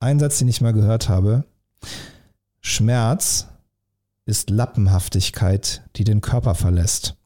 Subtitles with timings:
[0.00, 1.44] ein Satz, den ich mal gehört habe.
[2.60, 3.46] Schmerz
[4.24, 7.16] ist Lappenhaftigkeit, die den Körper verlässt.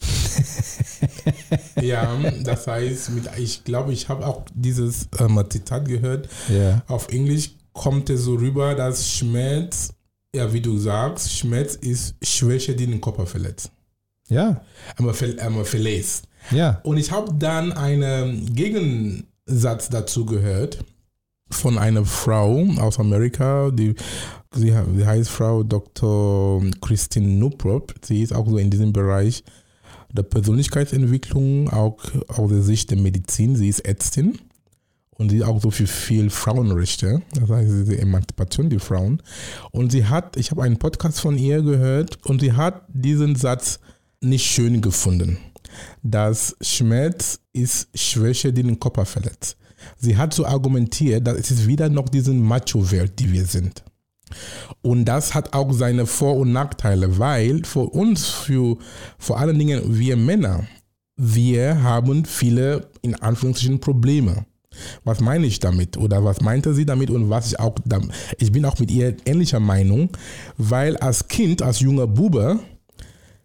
[1.80, 6.28] ja, das heißt, mit, ich glaube, ich habe auch dieses ähm, Zitat gehört.
[6.48, 6.82] Ja.
[6.86, 9.94] Auf Englisch kommt es so rüber, dass Schmerz,
[10.34, 13.70] ja, wie du sagst, Schmerz ist Schwäche, die den Körper verletzt.
[14.28, 14.60] Ja.
[14.96, 16.24] Einmal, ver, einmal verlässt.
[16.50, 16.80] Ja.
[16.82, 20.84] Und ich habe dann einen Gegensatz dazu gehört
[21.50, 23.94] von einer Frau aus Amerika, die
[24.52, 26.62] sie, sie heißt Frau Dr.
[26.80, 27.94] Christine Nuprop.
[28.02, 29.44] Sie ist auch so in diesem Bereich
[30.12, 33.56] der Persönlichkeitsentwicklung, auch aus der Sicht der Medizin.
[33.56, 34.38] Sie ist Ärztin
[35.10, 39.22] und sie auch so für viel Frauenrechte, das heißt diese Emanzipation der Frauen.
[39.70, 43.78] Und sie hat, ich habe einen Podcast von ihr gehört und sie hat diesen Satz
[44.20, 45.38] nicht schön gefunden,
[46.02, 49.56] dass Schmerz ist Schwäche, die den Körper verletzt.
[49.98, 53.82] Sie hat so argumentiert, dass es wieder noch diesen Macho-Welt, die wir sind.
[54.82, 58.76] Und das hat auch seine Vor- und Nachteile, weil für uns, für
[59.18, 60.66] vor allen Dingen wir Männer,
[61.16, 64.44] wir haben viele in Anführungsstrichen Probleme.
[65.04, 67.74] Was meine ich damit oder was meinte sie damit und was ich auch,
[68.38, 70.10] ich bin auch mit ihr ähnlicher Meinung,
[70.58, 72.58] weil als Kind, als junger Bube,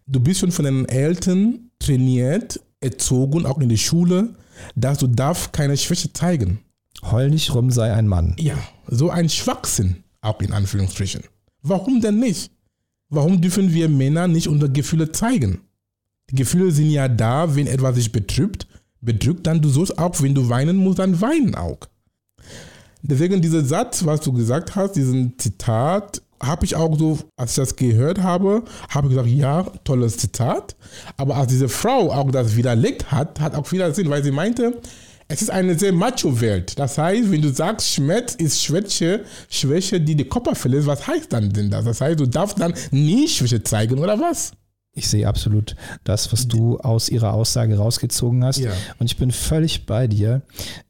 [0.06, 4.34] du bist schon von den Eltern trainiert, erzogen, auch in der Schule,
[4.74, 6.60] dass du darfst keine Schwäche zeigen.
[7.02, 8.36] Heul nicht rum, sei ein Mann.
[8.38, 11.22] Ja, so ein Schwachsinn, auch in Anführungsstrichen.
[11.62, 12.50] Warum denn nicht?
[13.08, 15.60] Warum dürfen wir Männer nicht unsere Gefühle zeigen?
[16.30, 18.66] Die Gefühle sind ja da, wenn etwas sich betrübt,
[19.00, 21.78] bedrückt, dann du sollst auch, wenn du weinen musst, dann weinen auch.
[23.02, 27.56] Deswegen dieser Satz, was du gesagt hast, diesen Zitat, habe ich auch so, als ich
[27.56, 30.76] das gehört habe, habe ich gesagt, ja, tolles Zitat.
[31.16, 34.80] Aber als diese Frau auch das widerlegt hat, hat auch wieder Sinn, weil sie meinte,
[35.28, 36.78] es ist eine sehr Macho-Welt.
[36.78, 41.32] Das heißt, wenn du sagst, Schmerz ist Schwäche, Schwäche, die die Körper verlässt, was heißt
[41.32, 41.84] dann denn das?
[41.84, 44.52] Das heißt, du darfst dann nie Schwäche zeigen, oder was?
[44.94, 48.58] Ich sehe absolut das, was du aus ihrer Aussage rausgezogen hast.
[48.58, 48.72] Ja.
[48.98, 50.42] Und ich bin völlig bei dir.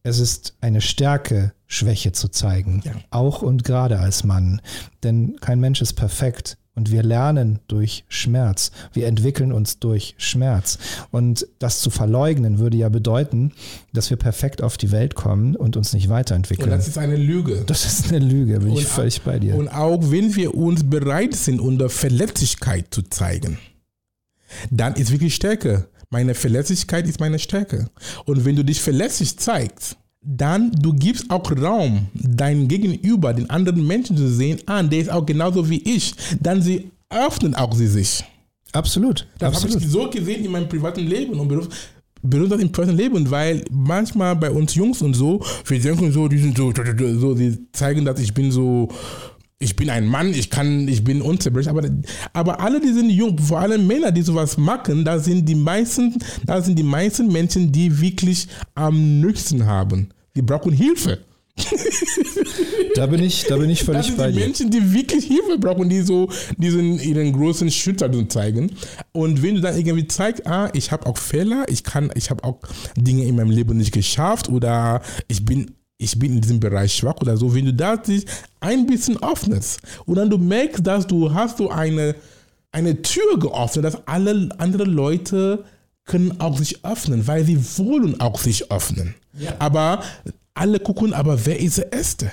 [0.02, 2.82] Es ist eine Stärke, Schwäche zu zeigen.
[2.84, 2.92] Ja.
[3.10, 4.60] Auch und gerade als Mann.
[5.04, 6.58] Denn kein Mensch ist perfekt.
[6.74, 8.72] Und wir lernen durch Schmerz.
[8.94, 10.78] Wir entwickeln uns durch Schmerz.
[11.10, 13.52] Und das zu verleugnen würde ja bedeuten,
[13.92, 16.70] dass wir perfekt auf die Welt kommen und uns nicht weiterentwickeln.
[16.70, 17.62] Und das ist eine Lüge.
[17.66, 19.54] Das ist eine Lüge, bin ich Und- völlig bei dir.
[19.54, 23.58] Und auch wenn wir uns bereit sind, unsere Verletzlichkeit zu zeigen,
[24.70, 25.88] dann ist wirklich Stärke.
[26.10, 27.88] Meine Verletzlichkeit ist meine Stärke.
[28.26, 33.86] Und wenn du dich verletzlich zeigst, dann du gibst auch Raum, dein Gegenüber, den anderen
[33.86, 36.14] Menschen zu sehen, an, der ist auch genauso wie ich.
[36.40, 38.24] Dann sie öffnen auch sie sich.
[38.72, 39.26] absolut.
[39.38, 41.68] Das habe ich so gesehen in meinem privaten Leben und Beruf.
[42.24, 46.28] Benutzt das im privaten Leben, weil manchmal bei uns Jungs und so, wir denken so,
[46.28, 46.72] die sind so,
[47.18, 48.88] so, die zeigen, dass ich bin so,
[49.62, 51.88] ich bin ein Mann, ich kann, ich bin unzerbrechlich, aber,
[52.32, 56.16] aber alle die sind jung, vor allem Männer, die sowas machen, da sind die meisten,
[56.44, 60.08] da sind die meisten Menschen, die wirklich am nötigsten haben.
[60.34, 61.18] Die brauchen Hilfe.
[62.94, 64.44] Da bin ich, da bin ich Das völlig sind bei die dir.
[64.44, 68.72] Menschen, die wirklich Hilfe brauchen, die so diesen ihren großen Schütter zeigen.
[69.12, 72.44] Und wenn du dann irgendwie zeigst, ah, ich habe auch Fehler, ich kann, ich habe
[72.44, 72.58] auch
[72.96, 75.70] Dinge in meinem Leben nicht geschafft oder ich bin
[76.02, 78.26] ich bin in diesem Bereich schwach oder so, wenn du da dich
[78.60, 82.14] ein bisschen öffnest und dann du merkst, dass du hast so eine,
[82.72, 85.64] eine Tür geöffnet, dass alle anderen Leute
[86.04, 89.14] können auch sich öffnen, weil sie wollen auch sich öffnen.
[89.58, 90.02] Aber
[90.54, 92.32] alle gucken, aber wer ist der Erste?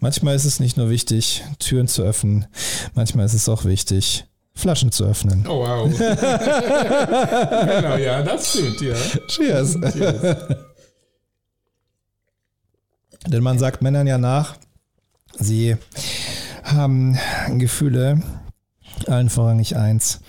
[0.00, 2.46] Manchmal ist es nicht nur wichtig, Türen zu öffnen,
[2.94, 5.46] manchmal ist es auch wichtig, Flaschen zu öffnen.
[5.48, 5.88] Oh wow.
[5.98, 8.94] genau, ja, das stimmt, ja.
[9.28, 9.78] Cheers.
[13.26, 14.56] Denn man sagt Männern ja nach,
[15.38, 15.76] sie
[16.64, 17.18] haben
[17.58, 18.22] Gefühle,
[19.06, 20.20] allen vorrangig eins,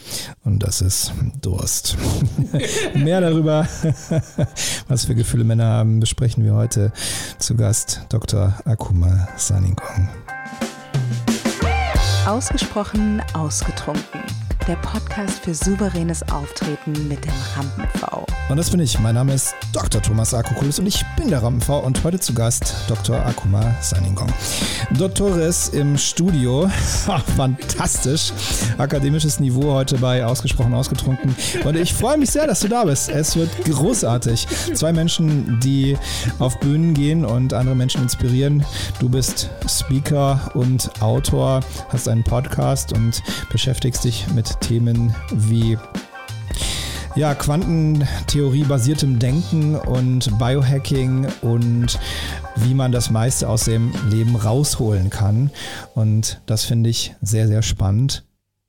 [0.44, 1.98] und das ist Durst.
[2.96, 3.68] Mehr darüber,
[4.88, 6.92] was für Gefühle Männer haben, besprechen wir heute
[7.40, 8.54] zu Gast Dr.
[8.66, 10.10] Akuma Saningong.
[12.25, 14.22] Ausgesprochen ausgetrunken.
[14.68, 18.25] Der Podcast für souveränes Auftreten mit dem Rampen-V.
[18.50, 18.98] Und das bin ich.
[19.00, 20.01] Mein Name ist Dr.
[20.01, 23.18] Thomas Akokulis und ich bin der Rampenv und heute zu Gast Dr.
[23.25, 24.31] Akuma Saningong.
[24.92, 26.69] Doktores im Studio.
[27.36, 28.31] Fantastisch.
[28.77, 31.36] Akademisches Niveau heute bei Ausgesprochen Ausgetrunken.
[31.65, 33.10] Und ich freue mich sehr, dass du da bist.
[33.10, 34.48] Es wird großartig.
[34.74, 35.98] Zwei Menschen, die
[36.39, 38.65] auf Bühnen gehen und andere Menschen inspirieren.
[39.00, 45.77] Du bist Speaker und Autor, hast einen Podcast und beschäftigst dich mit Themen wie
[47.15, 52.00] Ja, Quantentheorie basiertem Denken und Biohacking und
[52.55, 55.51] wie man das meiste aus dem Leben rausholen kann.
[55.94, 58.25] Und das finde ich sehr, sehr spannend.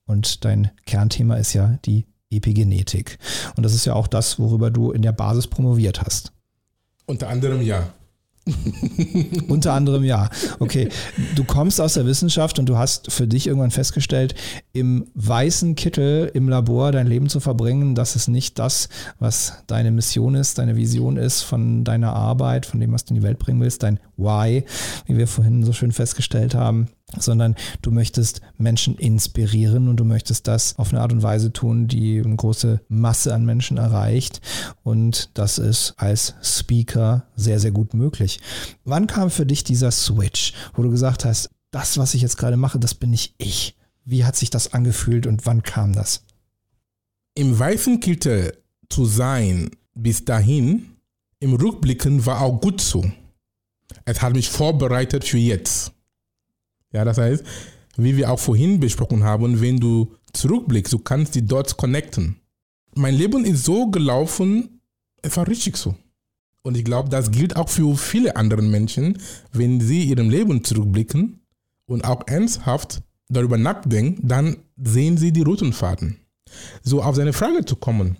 [0.06, 3.18] Und dein Kernthema ist ja die Epigenetik.
[3.56, 6.32] Und das ist ja auch das, worüber du in der Basis promoviert hast.
[7.06, 7.86] Unter anderem ja.
[9.48, 10.28] Unter anderem ja.
[10.58, 10.88] Okay,
[11.34, 14.34] du kommst aus der Wissenschaft und du hast für dich irgendwann festgestellt,
[14.72, 18.88] im weißen Kittel im Labor dein Leben zu verbringen, das ist nicht das,
[19.18, 23.20] was deine Mission ist, deine Vision ist von deiner Arbeit, von dem, was du in
[23.20, 24.64] die Welt bringen willst, dein Why,
[25.06, 26.88] wie wir vorhin so schön festgestellt haben
[27.18, 31.86] sondern du möchtest Menschen inspirieren und du möchtest das auf eine Art und Weise tun,
[31.86, 34.40] die eine große Masse an Menschen erreicht.
[34.82, 38.40] Und das ist als Speaker sehr, sehr gut möglich.
[38.84, 42.56] Wann kam für dich dieser Switch, wo du gesagt hast, das, was ich jetzt gerade
[42.56, 43.76] mache, das bin nicht ich?
[44.04, 46.24] Wie hat sich das angefühlt und wann kam das?
[47.34, 48.56] Im weißen Kittel
[48.88, 50.96] zu sein bis dahin,
[51.40, 53.04] im Rückblicken war auch gut so.
[54.04, 55.93] Es hat mich vorbereitet für jetzt.
[56.94, 57.44] Ja, das heißt,
[57.96, 62.36] wie wir auch vorhin besprochen haben, wenn du zurückblickst, du kannst die Dots connecten.
[62.94, 64.80] Mein Leben ist so gelaufen,
[65.22, 65.96] es war richtig so.
[66.62, 69.18] Und ich glaube, das gilt auch für viele andere Menschen,
[69.52, 71.40] wenn sie ihrem Leben zurückblicken
[71.86, 76.20] und auch ernsthaft darüber nachdenken, dann sehen sie die roten Faden.
[76.82, 78.16] So auf seine Frage zu kommen.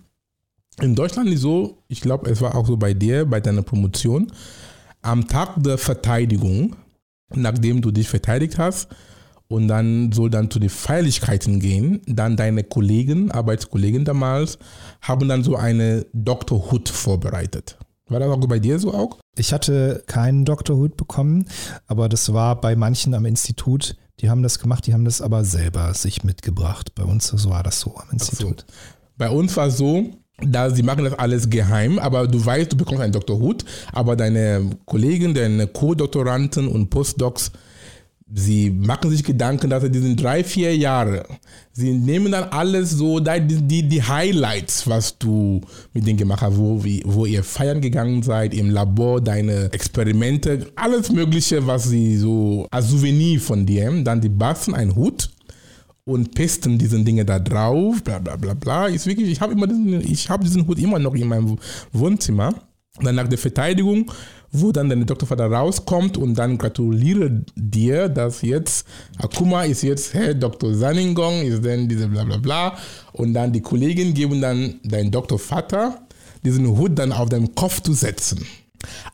[0.81, 4.31] In Deutschland ist so, ich glaube, es war auch so bei dir, bei deiner Promotion,
[5.01, 6.75] am Tag der Verteidigung
[7.33, 8.87] nachdem du dich verteidigt hast
[9.47, 14.57] und dann soll dann zu den Feierlichkeiten gehen, dann deine Kollegen, Arbeitskollegen damals,
[15.01, 16.71] haben dann so eine Dr.
[16.71, 17.77] Hood vorbereitet.
[18.07, 19.17] War das auch bei dir so auch?
[19.35, 20.77] Ich hatte keinen Dr.
[20.77, 21.45] Hood bekommen,
[21.87, 25.43] aber das war bei manchen am Institut, die haben das gemacht, die haben das aber
[25.43, 26.95] selber sich mitgebracht.
[26.95, 28.65] Bei uns so war das so am Institut.
[28.67, 28.75] So.
[29.17, 30.11] Bei uns war es so,
[30.41, 33.39] da sie machen das alles geheim, aber du weißt, du bekommst einen Dr.
[33.39, 37.51] Hut, aber deine Kollegen, deine Co-Doktoranden und Postdocs,
[38.33, 41.25] sie machen sich Gedanken, dass sie diesen drei, vier Jahre,
[41.71, 45.61] sie nehmen dann alles so, die, die Highlights, was du
[45.93, 51.11] mit denen gemacht hast, wo, wo ihr feiern gegangen seid, im Labor, deine Experimente, alles
[51.11, 55.29] Mögliche, was sie so als Souvenir von dir, dann die basteln einen Hut
[56.05, 58.87] und pesten diese Dinge da drauf, bla bla bla bla.
[58.87, 61.57] Ist wirklich, ich habe immer diesen, ich habe diesen Hut immer noch in meinem
[61.91, 62.53] Wohnzimmer.
[63.01, 64.09] dann nach der Verteidigung,
[64.51, 68.87] wo dann dein Doktorvater rauskommt und dann gratuliere dir, dass jetzt
[69.17, 70.73] Akuma ist jetzt Herr Dr.
[70.73, 72.77] Saningong, ist dann diese bla bla bla.
[73.11, 76.01] Und dann die Kollegen geben dann dein Doktorvater
[76.45, 78.45] diesen Hut dann auf deinem Kopf zu setzen.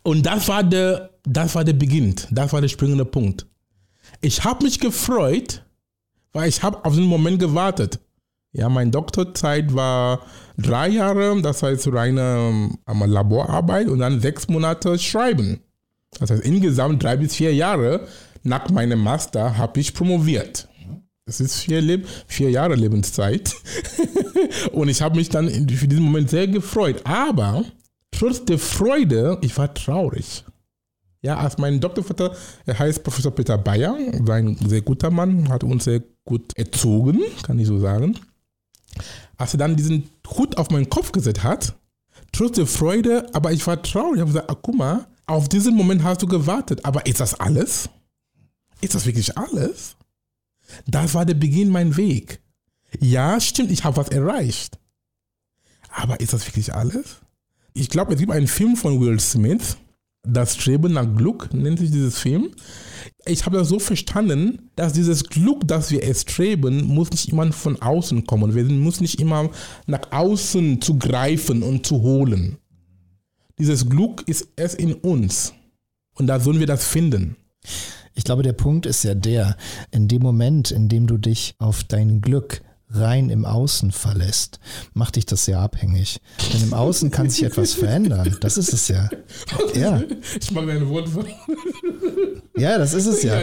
[0.03, 3.45] Und das war der, das war der Beginn, das war der springende Punkt.
[4.19, 5.63] Ich habe mich gefreut,
[6.33, 7.99] weil ich habe auf den Moment gewartet.
[8.53, 10.21] Ja, meine Doktorzeit war
[10.57, 15.61] drei Jahre, das heißt reine ähm, Laborarbeit und dann sechs Monate Schreiben.
[16.19, 18.07] Das heißt, insgesamt drei bis vier Jahre
[18.43, 20.67] nach meinem Master habe ich promoviert.
[21.25, 23.55] Das ist vier, Leb vier Jahre Lebenszeit.
[24.73, 27.01] und ich habe mich dann für diesen Moment sehr gefreut.
[27.05, 27.63] Aber
[28.11, 30.43] trotz der Freude, ich war traurig.
[31.21, 32.35] Ja, als mein Doktorvater,
[32.65, 37.59] er heißt Professor Peter Bayer, ein sehr guter Mann, hat uns sehr gut erzogen, kann
[37.59, 38.17] ich so sagen.
[39.37, 41.75] Als er dann diesen Hut auf meinen Kopf gesetzt hat,
[42.31, 44.15] trotz der Freude, aber ich war traurig.
[44.15, 46.85] Ich habe gesagt, ah, guck mal, auf diesen Moment hast du gewartet.
[46.85, 47.89] Aber ist das alles?
[48.81, 49.95] Ist das wirklich alles?
[50.87, 52.41] Das war der Beginn mein Weg.
[52.99, 54.77] Ja, stimmt, ich habe was erreicht.
[55.89, 57.17] Aber ist das wirklich alles?
[57.73, 59.77] Ich glaube, es gibt einen Film von Will Smith,
[60.23, 62.51] das Streben nach Glück nennt sich dieses Film.
[63.25, 67.81] Ich habe das so verstanden, dass dieses Glück, das wir erstreben, muss nicht immer von
[67.81, 68.55] außen kommen.
[68.55, 69.49] Wir müssen nicht immer
[69.87, 72.57] nach außen zu greifen und zu holen.
[73.57, 75.53] Dieses Glück ist erst in uns.
[76.15, 77.35] Und da sollen wir das finden.
[78.13, 79.55] Ich glaube, der Punkt ist ja der,
[79.91, 82.61] in dem Moment, in dem du dich auf dein Glück
[82.93, 84.59] rein im Außen verlässt,
[84.93, 86.19] macht dich das sehr abhängig.
[86.53, 88.37] Denn im Außen kann sich etwas verändern.
[88.41, 89.09] Das ist es ja.
[89.75, 90.01] Ja.
[90.39, 91.11] Ich mag deine Worte.
[92.57, 93.41] Ja, das ist es ja.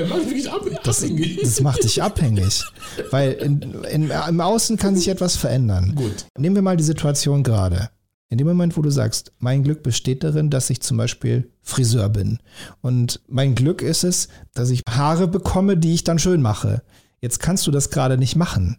[0.84, 1.04] Das,
[1.42, 2.64] das macht dich abhängig.
[3.10, 5.94] Weil in, in, im Außen kann sich etwas verändern.
[5.94, 6.26] Gut.
[6.36, 7.90] Nehmen wir mal die Situation gerade.
[8.30, 12.10] In dem Moment, wo du sagst, mein Glück besteht darin, dass ich zum Beispiel Friseur
[12.10, 12.38] bin.
[12.82, 16.82] Und mein Glück ist es, dass ich Haare bekomme, die ich dann schön mache.
[17.20, 18.78] Jetzt kannst du das gerade nicht machen.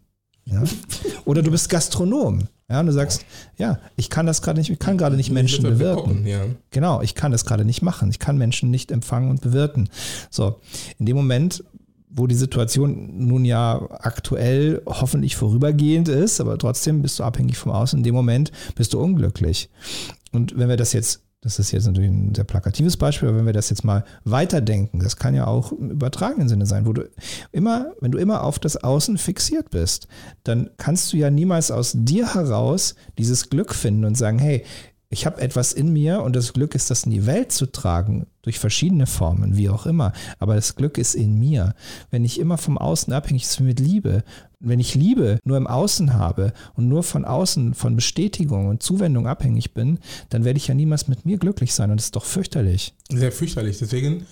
[0.51, 0.63] Ja?
[1.25, 2.48] Oder du bist Gastronom.
[2.70, 3.25] Ja, und du sagst,
[3.58, 6.27] ja, ich kann das gerade nicht, ich kann gerade nicht Menschen bewirten.
[6.27, 6.41] Ja.
[6.70, 8.12] Genau, ich kann das gerade nicht machen.
[8.12, 9.89] Ich kann Menschen nicht empfangen und bewirten.
[10.29, 10.60] So,
[11.00, 11.63] in dem Moment
[12.10, 17.72] wo die Situation nun ja aktuell hoffentlich vorübergehend ist, aber trotzdem bist du abhängig vom
[17.72, 18.00] Außen.
[18.00, 19.70] In dem Moment bist du unglücklich.
[20.32, 23.46] Und wenn wir das jetzt das ist jetzt natürlich ein sehr plakatives Beispiel, aber wenn
[23.46, 27.10] wir das jetzt mal weiterdenken, das kann ja auch im übertragenen Sinne sein, wo du
[27.53, 30.08] immer, wenn du immer auf das Außen fixiert bist,
[30.43, 34.65] dann kannst du ja niemals aus dir heraus dieses Glück finden und sagen, hey,
[35.12, 38.27] ich habe etwas in mir und das Glück ist, das in die Welt zu tragen,
[38.43, 40.13] durch verschiedene Formen, wie auch immer.
[40.38, 41.74] Aber das Glück ist in mir.
[42.12, 44.24] Wenn ich immer vom Außen abhängig bin mit Liebe,
[44.60, 49.28] wenn ich Liebe nur im Außen habe und nur von außen, von Bestätigung und Zuwendung
[49.28, 50.00] abhängig bin,
[50.30, 52.94] dann werde ich ja niemals mit mir glücklich sein und das ist doch fürchterlich.
[53.10, 53.80] Sehr fürchterlich.
[53.80, 54.25] Deswegen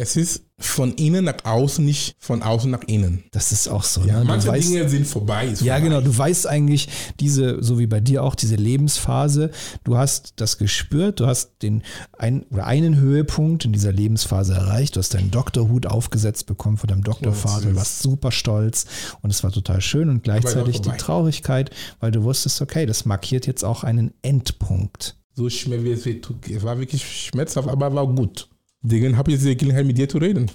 [0.00, 3.24] es ist von innen nach außen, nicht von außen nach innen.
[3.32, 4.00] Das ist auch so.
[4.00, 4.24] Ja, ne?
[4.24, 5.44] manche weißt, Dinge sind vorbei.
[5.44, 5.80] ja, vorbei.
[5.80, 6.00] genau.
[6.00, 6.88] Du weißt eigentlich
[7.20, 9.50] diese, so wie bei dir auch, diese Lebensphase.
[9.84, 11.20] Du hast das gespürt.
[11.20, 11.82] Du hast den
[12.16, 14.96] ein, oder einen Höhepunkt in dieser Lebensphase erreicht.
[14.96, 17.66] Du hast deinen Doktorhut aufgesetzt bekommen von deinem Doktorvater.
[17.66, 18.86] Du warst super stolz
[19.20, 23.46] und es war total schön und gleichzeitig die Traurigkeit, weil du wusstest, okay, das markiert
[23.46, 25.18] jetzt auch einen Endpunkt.
[25.34, 25.90] So schwer wie.
[25.92, 28.48] Es war wirklich schmerzhaft, aber war gut.
[28.82, 30.50] Deswegen habe ich jetzt die Gelegenheit, mit dir zu reden.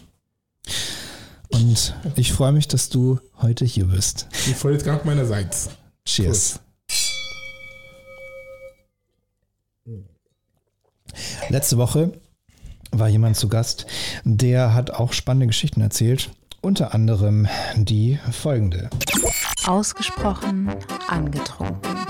[1.50, 4.28] Und ich freue mich, dass du heute hier bist.
[4.48, 5.70] Ich freue mich ganz meinerseits.
[6.06, 6.60] Cheers.
[11.50, 12.20] Letzte Woche
[12.92, 13.86] war jemand zu Gast,
[14.24, 16.32] der hat auch spannende Geschichten erzählt.
[16.62, 18.90] Unter anderem die folgende.
[19.66, 20.74] Ausgesprochen
[21.08, 22.05] angetrunken.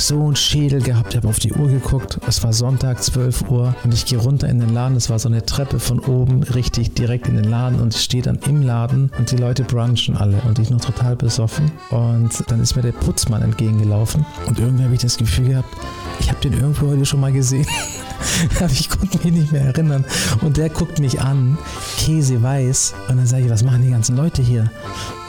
[0.00, 2.18] So einen Schädel gehabt, ich habe auf die Uhr geguckt.
[2.26, 4.96] Es war Sonntag, 12 Uhr und ich gehe runter in den Laden.
[4.96, 8.22] Es war so eine Treppe von oben richtig direkt in den Laden und ich stehe
[8.22, 11.70] dann im Laden und die Leute brunchen alle und ich noch total besoffen.
[11.90, 15.68] Und dann ist mir der Putzmann entgegengelaufen und irgendwie habe ich das Gefühl gehabt,
[16.18, 17.66] ich habe den irgendwo heute schon mal gesehen.
[18.70, 20.04] Ich konnte mich nicht mehr erinnern.
[20.42, 21.56] Und der guckt mich an,
[21.98, 22.94] Käse weiß.
[23.08, 24.70] Und dann sage ich, was machen die ganzen Leute hier?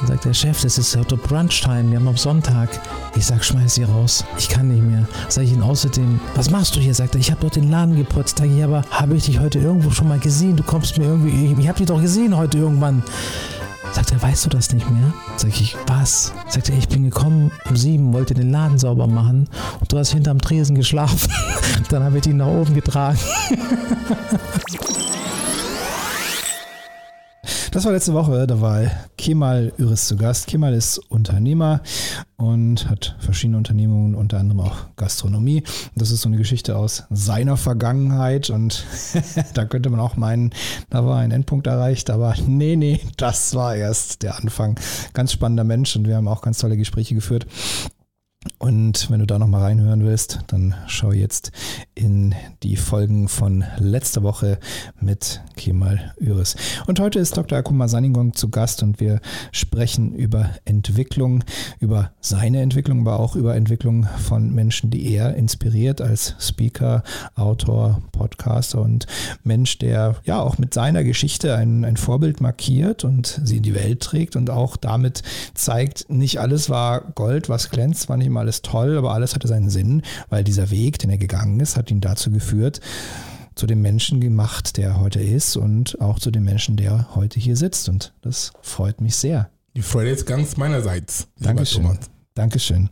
[0.02, 2.70] Dann sagt der Chef, das ist heute Brunchtime, wir haben am Sonntag.
[3.16, 5.08] Ich sag, schmeiß sie raus, ich kann nicht mehr.
[5.30, 6.96] Sag ich ihn außerdem, was machst du hier?
[6.96, 8.40] Sagt er, ich habe doch den Laden geputzt.
[8.40, 10.56] Sag ich, aber habe ich dich heute irgendwo schon mal gesehen?
[10.56, 13.04] Du kommst mir irgendwie, ich, ich habe dich doch gesehen heute irgendwann.
[13.92, 15.14] Sagt er, weißt du das nicht mehr?
[15.38, 16.34] Sag ich, was?
[16.48, 19.50] Sagt er, ich bin gekommen um sieben, wollte den Laden sauber machen
[19.82, 21.30] und du hast hinterm Tresen geschlafen.
[21.90, 23.20] Dann habe ich ihn nach oben getragen.
[27.72, 28.82] Das war letzte Woche, da war
[29.18, 30.46] Kemal Üris zu Gast.
[30.48, 31.80] Kemal ist Unternehmer
[32.36, 35.64] und hat verschiedene Unternehmungen, unter anderem auch Gastronomie.
[35.96, 38.86] Das ist so eine Geschichte aus seiner Vergangenheit und
[39.54, 40.52] da könnte man auch meinen,
[40.90, 44.78] da war ein Endpunkt erreicht, aber nee, nee, das war erst der Anfang.
[45.14, 47.48] Ganz spannender Mensch und wir haben auch ganz tolle Gespräche geführt.
[48.58, 51.52] Und wenn du da nochmal reinhören willst, dann schau jetzt
[51.94, 52.34] in
[52.64, 54.58] die Folgen von letzter Woche
[55.00, 56.56] mit Kemal Üris.
[56.88, 57.60] Und heute ist Dr.
[57.60, 59.20] Akuma Saningong zu Gast und wir
[59.52, 61.44] sprechen über Entwicklung,
[61.80, 67.04] über seine Entwicklung, aber auch über Entwicklung von Menschen, die er inspiriert als Speaker,
[67.36, 69.06] Autor, Podcaster und
[69.44, 73.76] Mensch, der ja auch mit seiner Geschichte ein, ein Vorbild markiert und sie in die
[73.76, 75.22] Welt trägt und auch damit
[75.54, 79.48] zeigt, nicht alles war Gold, was glänzt, war nicht immer alles toll, aber alles hatte
[79.48, 82.80] seinen Sinn, weil dieser Weg, den er gegangen ist, hat ihn dazu geführt,
[83.56, 87.58] zu dem Menschen gemacht, der heute ist und auch zu dem Menschen, der heute hier
[87.58, 87.90] sitzt.
[87.90, 89.50] Und das freut mich sehr.
[89.76, 91.28] Die Freude ist ganz meinerseits.
[91.40, 91.98] Dankeschön.
[92.34, 92.90] Dankeschön.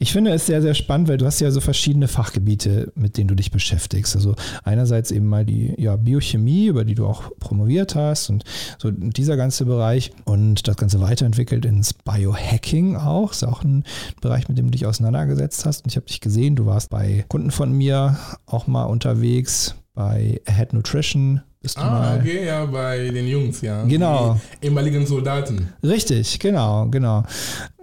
[0.00, 3.26] Ich finde es sehr, sehr spannend, weil du hast ja so verschiedene Fachgebiete, mit denen
[3.26, 4.14] du dich beschäftigst.
[4.14, 8.44] Also einerseits eben mal die ja, Biochemie, über die du auch promoviert hast und
[8.78, 13.32] so dieser ganze Bereich und das Ganze weiterentwickelt ins Biohacking auch.
[13.32, 13.82] Ist auch ein
[14.20, 15.84] Bereich, mit dem du dich auseinandergesetzt hast.
[15.84, 20.40] Und ich habe dich gesehen, du warst bei Kunden von mir auch mal unterwegs bei
[20.46, 22.18] Head Nutrition, bist du ah, mal.
[22.20, 23.84] okay, ja, bei den Jungs, ja.
[23.84, 24.38] Genau.
[24.62, 25.72] Die ehemaligen Soldaten.
[25.82, 27.24] Richtig, genau, genau.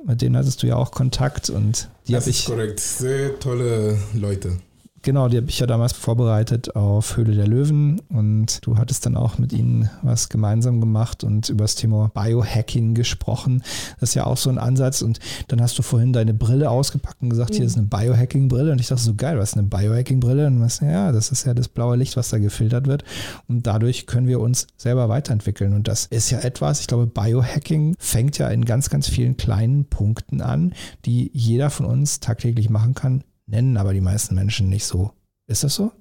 [0.05, 2.45] Mit denen hattest du ja auch Kontakt und die habe ist ich.
[2.45, 2.79] korrekt.
[2.79, 4.57] Sehr tolle Leute.
[5.05, 9.15] Genau, die habe ich ja damals vorbereitet auf Höhle der Löwen und du hattest dann
[9.15, 13.61] auch mit ihnen was gemeinsam gemacht und über das Thema Biohacking gesprochen.
[13.99, 17.21] Das ist ja auch so ein Ansatz und dann hast du vorhin deine Brille ausgepackt
[17.21, 20.47] und gesagt, hier ist eine Biohacking-Brille und ich dachte so geil, was ist eine Biohacking-Brille?
[20.47, 23.03] Und was, ja, das ist ja das blaue Licht, was da gefiltert wird
[23.47, 27.95] und dadurch können wir uns selber weiterentwickeln und das ist ja etwas, ich glaube, Biohacking
[27.99, 30.73] fängt ja in ganz, ganz vielen kleinen Punkten an,
[31.05, 35.11] die jeder von uns tagtäglich machen kann, nennen aber die meisten Menschen nicht so.
[35.47, 35.91] Ist das so?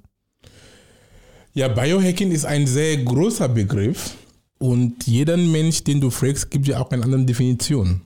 [1.53, 4.15] Ja, Biohacking ist ein sehr großer Begriff
[4.59, 8.03] und jeder Mensch, den du fragst, gibt ja auch eine andere Definition.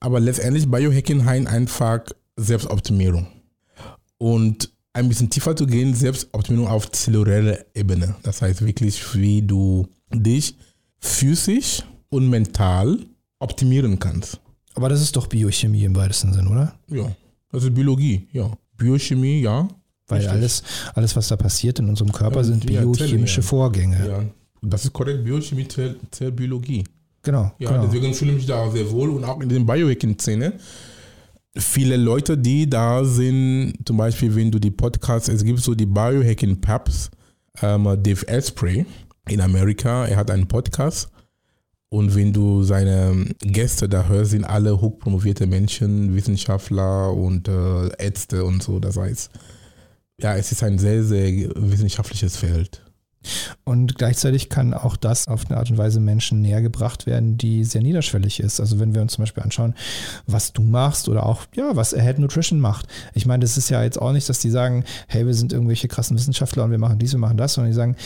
[0.00, 2.00] Aber letztendlich Biohacking heißt einfach
[2.36, 3.26] Selbstoptimierung.
[4.18, 8.16] Und ein bisschen tiefer zu gehen, Selbstoptimierung auf zellulärer Ebene.
[8.22, 10.56] Das heißt wirklich, wie du dich
[10.98, 12.98] physisch, und mental
[13.38, 14.40] optimieren kannst.
[14.74, 16.74] Aber das ist doch Biochemie im weitesten Sinn, oder?
[16.88, 17.10] Ja,
[17.50, 18.50] das ist Biologie, ja.
[18.80, 19.68] Biochemie, ja.
[20.08, 20.32] Weil Richtig.
[20.32, 20.62] alles,
[20.94, 23.46] alles, was da passiert in unserem Körper, sind biochemische ja.
[23.46, 24.08] Vorgänge.
[24.08, 24.24] Ja,
[24.62, 25.24] das ist korrekt.
[25.24, 26.82] Biochemie zählt, zählt Biologie.
[27.22, 27.52] Genau.
[27.58, 27.84] Ja, genau.
[27.84, 30.54] deswegen fühle ich mich da sehr wohl und auch in der Biohacking-Szene.
[31.56, 35.86] Viele Leute, die da sind, zum Beispiel, wenn du die Podcasts, es gibt so die
[35.86, 37.10] Biohacking-Pubs,
[37.62, 38.86] ähm, Dave Asprey
[39.28, 41.10] in Amerika, er hat einen Podcast
[41.92, 48.44] und wenn du seine Gäste da hörst, sind alle hochpromovierte Menschen, Wissenschaftler und äh, Ärzte
[48.44, 48.78] und so.
[48.78, 49.30] Das heißt,
[50.20, 52.82] ja, es ist ein sehr, sehr wissenschaftliches Feld.
[53.64, 57.64] Und gleichzeitig kann auch das auf eine Art und Weise Menschen näher gebracht werden, die
[57.64, 58.60] sehr niederschwellig ist.
[58.60, 59.74] Also wenn wir uns zum Beispiel anschauen,
[60.26, 62.86] was du machst oder auch, ja, was Ahead Nutrition macht.
[63.14, 65.88] Ich meine, das ist ja jetzt auch nicht, dass die sagen, hey, wir sind irgendwelche
[65.88, 67.96] krassen Wissenschaftler und wir machen dies, wir machen das, sondern die sagen,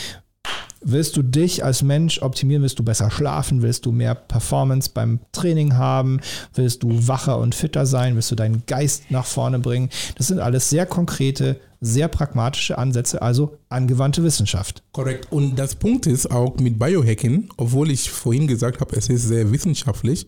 [0.87, 2.61] Willst du dich als Mensch optimieren?
[2.61, 3.63] Willst du besser schlafen?
[3.63, 6.19] Willst du mehr Performance beim Training haben?
[6.53, 8.13] Willst du wacher und fitter sein?
[8.13, 9.89] Willst du deinen Geist nach vorne bringen?
[10.15, 14.83] Das sind alles sehr konkrete, sehr pragmatische Ansätze, also angewandte Wissenschaft.
[14.91, 15.31] Korrekt.
[15.31, 19.51] Und das Punkt ist auch mit Biohacking, obwohl ich vorhin gesagt habe, es ist sehr
[19.51, 20.27] wissenschaftlich,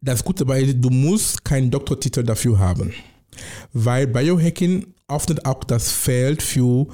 [0.00, 2.94] das Gute dabei ist, du musst keinen Doktortitel dafür haben.
[3.74, 6.86] Weil Biohacking öffnet auch das Feld für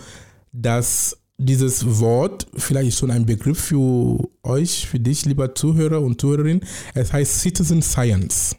[0.52, 6.20] das, dieses Wort, vielleicht ist schon ein Begriff für euch, für dich, lieber Zuhörer und
[6.20, 6.60] Zuhörerin.
[6.94, 8.56] Es heißt Citizen Science.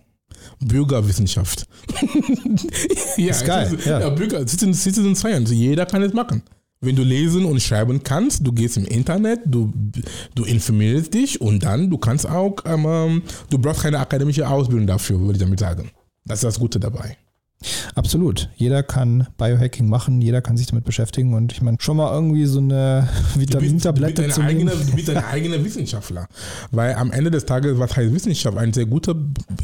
[0.60, 1.68] Bürgerwissenschaft.
[3.18, 4.00] ja, Ist geil, ja.
[4.02, 4.10] ja.
[4.10, 5.52] Bürger, Citizen, Citizen Science.
[5.52, 6.44] Jeder kann es machen.
[6.82, 9.74] Wenn du lesen und schreiben kannst, du gehst im Internet, du,
[10.36, 15.20] du informierst dich und dann, du kannst auch, ähm, du brauchst keine akademische Ausbildung dafür,
[15.20, 15.90] würde ich damit sagen.
[16.26, 17.18] Das ist das Gute dabei.
[17.96, 18.50] Absolut.
[18.56, 22.46] Jeder kann Biohacking machen, jeder kann sich damit beschäftigen und ich meine, schon mal irgendwie
[22.46, 24.68] so eine Du bist, du bist, Vitamintablette ein zu nehmen.
[24.68, 26.28] du bist ein eigener Wissenschaftler.
[26.72, 28.58] Weil am Ende des Tages, was heißt Wissenschaft?
[28.58, 29.16] Eine sehr gute,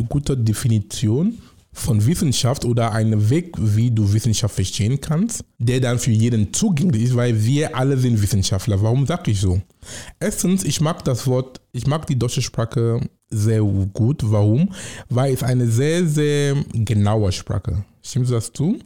[0.10, 1.38] gute Definition
[1.74, 7.04] von Wissenschaft oder ein Weg, wie du Wissenschaft verstehen kannst, der dann für jeden zugänglich
[7.04, 8.82] ist, weil wir alle sind Wissenschaftler.
[8.82, 9.62] Warum sage ich so?
[10.20, 13.00] Erstens, ich mag das Wort, ich mag die deutsche Sprache
[13.32, 14.22] sehr gut.
[14.24, 14.70] Warum?
[15.10, 17.84] Weil es eine sehr, sehr genaue Sprache.
[18.04, 18.78] Stimmst du das zu?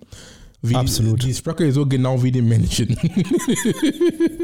[0.61, 1.23] Wie, Absolut.
[1.23, 2.97] Die Sprache ist so genau wie die Menschen.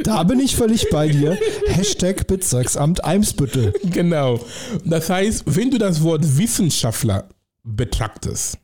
[0.04, 1.38] Da bin ich völlig bei dir.
[1.68, 3.72] Hashtag Bezirksamt Eimsbüttel.
[3.92, 4.44] Genau.
[4.84, 7.30] Das heißt, wenn du das Wort Wissenschaftler
[7.64, 8.58] betrachtest,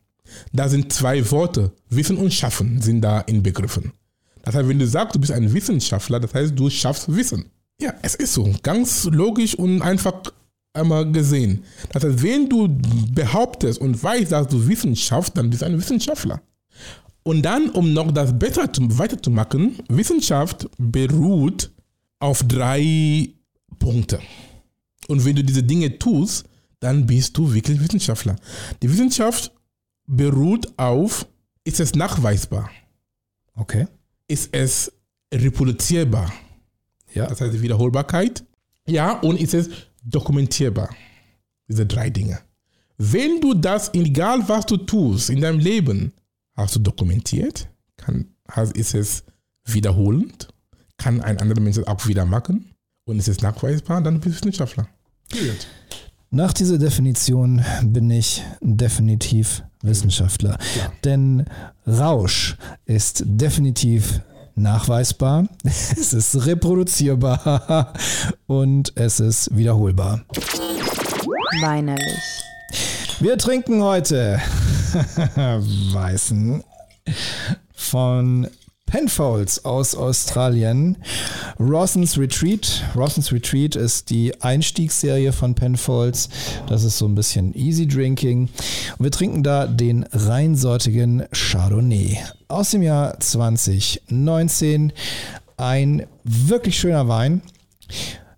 [0.52, 3.94] da sind zwei Worte, Wissen und Schaffen, sind da inbegriffen.
[4.44, 7.46] Das heißt, wenn du sagst, du bist ein Wissenschaftler, das heißt, du schaffst Wissen.
[7.80, 8.52] Ja, es ist so.
[8.64, 10.14] Ganz logisch und einfach
[10.78, 11.64] einmal gesehen.
[11.92, 12.70] Das heißt, wenn du
[13.12, 16.42] behauptest und weißt, dass du Wissen schaffst, dann bist du ein Wissenschaftler.
[17.24, 21.72] Und dann, um noch das besser zu, weiterzumachen, Wissenschaft beruht
[22.20, 23.30] auf drei
[23.80, 24.20] Punkte.
[25.08, 26.46] Und wenn du diese Dinge tust,
[26.80, 28.36] dann bist du wirklich Wissenschaftler.
[28.82, 29.52] Die Wissenschaft
[30.06, 31.28] beruht auf,
[31.64, 32.70] ist es nachweisbar?
[33.56, 33.88] Okay.
[34.28, 34.92] Ist es
[35.34, 36.32] reproduzierbar?
[37.14, 37.28] Ja.
[37.28, 38.46] Das heißt Wiederholbarkeit.
[38.86, 39.70] Ja, und ist es
[40.08, 40.90] dokumentierbar?
[41.68, 42.40] Diese drei Dinge.
[42.98, 46.14] Wenn du das, egal was du tust in deinem Leben,
[46.56, 48.28] hast du dokumentiert, kann,
[48.74, 49.24] ist es
[49.66, 50.48] wiederholend,
[50.98, 52.74] kann ein anderer Mensch es auch wieder machen
[53.06, 54.88] und ist es nachweisbar, dann bist du Wissenschaftler.
[55.30, 55.68] Period.
[56.30, 60.58] Nach dieser Definition bin ich definitiv Wissenschaftler.
[60.78, 60.92] Ja.
[61.04, 61.46] Denn
[61.86, 64.22] Rausch ist definitiv
[64.58, 67.94] nachweisbar, es ist reproduzierbar
[68.48, 70.22] und es ist wiederholbar.
[71.62, 72.44] Weinerlich.
[73.20, 74.40] Wir trinken heute
[75.94, 76.64] Weißen
[77.74, 78.48] von
[78.86, 80.98] Penfolds aus Australien.
[81.60, 82.84] Rawson's Retreat.
[82.96, 86.30] Rawson's Retreat ist die Einstiegsserie von Penfolds.
[86.68, 88.50] Das ist so ein bisschen Easy Drinking.
[88.98, 94.94] Und wir trinken da den reinsortigen Chardonnay aus dem Jahr 2019.
[95.58, 97.42] Ein wirklich schöner Wein.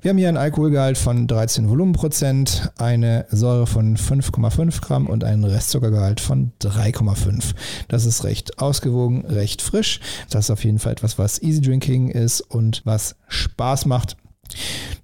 [0.01, 5.43] Wir haben hier einen Alkoholgehalt von 13 Volumenprozent, eine Säure von 5,5 Gramm und einen
[5.43, 7.53] Restzuckergehalt von 3,5.
[7.89, 9.99] Das ist recht ausgewogen, recht frisch.
[10.29, 14.15] Das ist auf jeden Fall etwas, was Easy Drinking ist und was Spaß macht.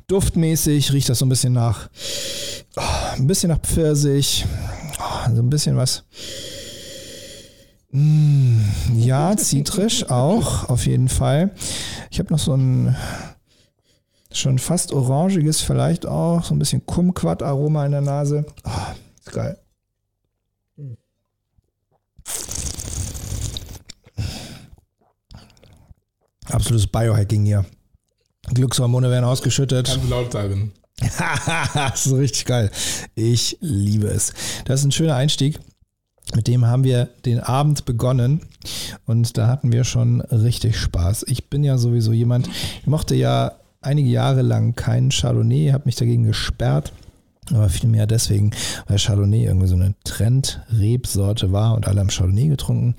[0.08, 1.90] Duftmäßig riecht das so ein bisschen nach,
[2.78, 4.46] oh, ein bisschen nach Pfirsich,
[4.98, 6.06] oh, so ein bisschen was.
[7.96, 8.60] Mm,
[8.98, 11.52] ja, zitrisch auch, auf jeden Fall.
[12.12, 12.94] Ich habe noch so ein
[14.34, 18.46] schon fast orangiges vielleicht auch, so ein bisschen Kumquat-Aroma in der Nase.
[18.64, 19.58] Ah, ist geil.
[26.52, 27.66] Absolutes Biohacking hier.
[28.54, 29.88] Glückshormone werden ausgeschüttet.
[29.88, 30.74] Kannst laut sagen.
[31.74, 32.72] das ist richtig geil.
[33.16, 34.34] Ich liebe es.
[34.66, 35.60] Das ist ein schöner Einstieg.
[36.34, 38.42] Mit dem haben wir den Abend begonnen
[39.06, 41.26] und da hatten wir schon richtig Spaß.
[41.28, 42.50] Ich bin ja sowieso jemand,
[42.82, 46.92] ich mochte ja einige Jahre lang keinen Chardonnay, habe mich dagegen gesperrt.
[47.54, 48.50] Aber vielmehr deswegen,
[48.88, 52.96] weil Chardonnay irgendwie so eine Trend-Rebsorte war und alle haben Chardonnay getrunken.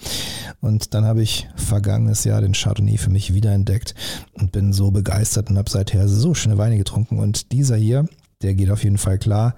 [0.60, 3.96] Und dann habe ich vergangenes Jahr den Chardonnay für mich wiederentdeckt
[4.34, 7.18] und bin so begeistert und habe seither so schöne Weine getrunken.
[7.18, 8.06] Und dieser hier,
[8.42, 9.56] der geht auf jeden Fall klar.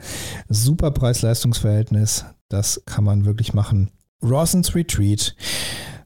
[0.49, 3.91] Super Preis-Leistungs-Verhältnis, das kann man wirklich machen.
[4.23, 5.35] Rawson's Retreat,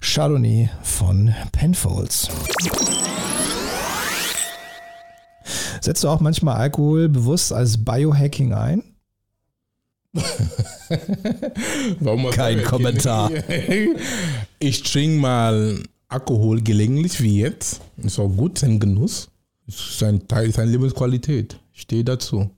[0.00, 2.28] Chardonnay von Penfolds.
[5.80, 8.82] Setzt du auch manchmal Alkohol bewusst als Biohacking ein?
[12.00, 13.30] Warum Kein Kommentar.
[14.58, 17.80] Ich trinke mal Alkohol gelegentlich wie jetzt.
[17.96, 19.28] Ist auch gut, ein Genuss.
[19.66, 21.58] Ist ein Teil seiner Lebensqualität.
[21.72, 22.48] Ich stehe dazu.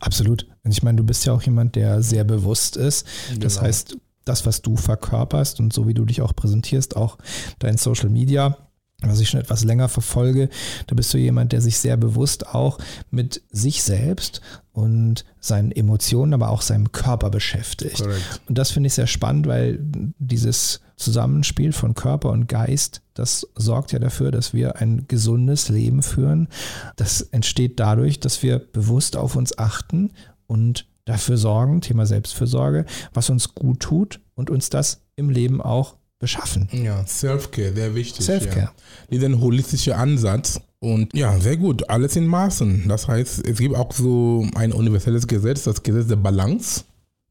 [0.00, 0.46] Absolut.
[0.64, 3.06] Und ich meine, du bist ja auch jemand, der sehr bewusst ist.
[3.40, 3.66] Das Genau.
[3.66, 7.16] heißt, das, was du verkörperst und so wie du dich auch präsentierst, auch
[7.60, 8.58] dein Social Media,
[9.02, 10.48] was ich schon etwas länger verfolge,
[10.86, 12.78] da bist du jemand, der sich sehr bewusst auch
[13.10, 14.40] mit sich selbst
[14.72, 18.02] und seinen Emotionen, aber auch seinem Körper beschäftigt.
[18.02, 18.40] Korrekt.
[18.48, 19.78] Und das finde ich sehr spannend, weil
[20.18, 26.02] dieses Zusammenspiel von Körper und Geist, das sorgt ja dafür, dass wir ein gesundes Leben
[26.02, 26.48] führen.
[26.96, 30.12] Das entsteht dadurch, dass wir bewusst auf uns achten
[30.46, 35.96] und dafür sorgen, Thema Selbstfürsorge, was uns gut tut und uns das im Leben auch
[36.18, 36.68] beschaffen.
[36.72, 38.24] Ja, Self-Care, sehr wichtig.
[38.24, 38.66] Self-Care.
[38.66, 38.72] Ja.
[39.10, 40.60] Dieser holistische Ansatz.
[40.78, 41.88] Und ja, sehr gut.
[41.90, 42.88] Alles in Maßen.
[42.88, 46.84] Das heißt, es gibt auch so ein universelles Gesetz, das Gesetz der Balance.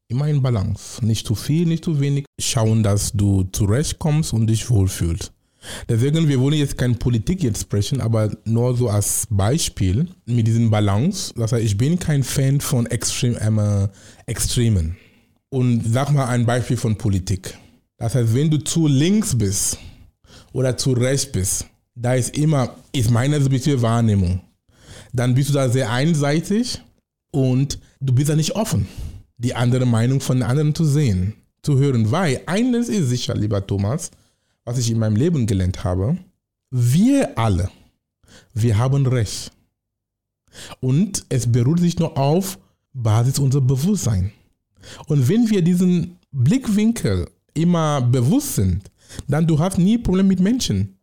[0.08, 1.04] Immer in Balance.
[1.04, 2.26] Nicht zu viel, nicht zu wenig.
[2.40, 5.32] Schauen, dass du zurechtkommst und dich wohlfühlst.
[5.88, 10.70] Deswegen, wir wollen jetzt keine Politik jetzt sprechen, aber nur so als Beispiel mit diesem
[10.70, 11.34] Balance.
[11.36, 13.88] Das heißt, ich bin kein Fan von Extrem, äh,
[14.26, 14.96] Extremen.
[15.50, 17.56] Und sag mal ein Beispiel von Politik.
[17.98, 19.78] Das heißt, wenn du zu links bist
[20.52, 24.40] oder zu rechts bist, da ist immer, ist meine subjektive Wahrnehmung,
[25.12, 26.80] dann bist du da sehr einseitig
[27.32, 28.86] und du bist da nicht offen,
[29.38, 32.10] die andere Meinung von anderen zu sehen, zu hören.
[32.10, 34.10] Weil eines ist sicher, lieber Thomas,
[34.64, 36.16] was ich in meinem Leben gelernt habe,
[36.70, 37.70] wir alle,
[38.54, 39.52] wir haben Recht.
[40.80, 42.58] Und es beruht sich nur auf
[42.92, 44.32] Basis unserer Bewusstsein.
[45.06, 48.90] Und wenn wir diesen Blickwinkel immer bewusst sind,
[49.28, 50.96] dann du hast nie Probleme mit Menschen.